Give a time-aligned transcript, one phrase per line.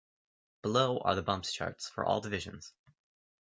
[0.63, 2.73] Below are the bumps charts for all divisions.